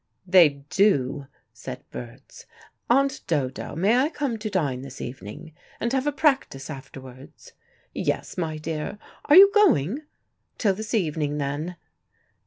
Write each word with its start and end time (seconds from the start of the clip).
"They 0.25 0.63
do," 0.71 1.27
said 1.53 1.83
Berts. 1.91 2.47
"Aunt 2.89 3.21
Dodo, 3.27 3.75
may 3.75 3.95
I 3.97 4.09
come 4.09 4.39
to 4.39 4.49
dine 4.49 4.81
this 4.81 4.99
evening, 4.99 5.53
and 5.79 5.93
have 5.93 6.07
a 6.07 6.11
practice 6.11 6.71
afterwards?" 6.71 7.53
"Yes, 7.93 8.35
my 8.35 8.57
dear. 8.57 8.97
Are 9.25 9.35
you 9.35 9.51
going? 9.53 10.01
Till 10.57 10.73
this 10.73 10.95
evening 10.95 11.37
then." 11.37 11.75